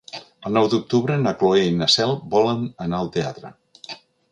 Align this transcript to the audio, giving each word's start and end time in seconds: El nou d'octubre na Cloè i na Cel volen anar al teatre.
El 0.49 0.53
nou 0.57 0.69
d'octubre 0.71 1.17
na 1.25 1.33
Cloè 1.43 1.67
i 1.67 1.75
na 1.83 1.89
Cel 1.97 2.15
volen 2.33 2.65
anar 2.89 3.03
al 3.05 3.15
teatre. 3.19 3.55